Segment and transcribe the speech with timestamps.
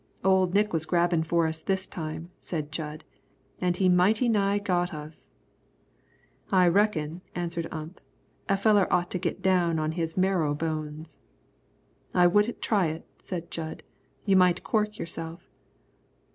[0.23, 3.03] "Old Nick was grabbin' for us this time," said Jud,
[3.59, 5.29] "an' he mighty nigh got us."
[6.51, 8.01] "I reckon," answered Ump,
[8.49, 11.19] "a feller ought to git down on his marrow bones."
[12.15, 13.83] "I wouldn't try it," said Jud.
[14.25, 15.47] "You might cork yourself."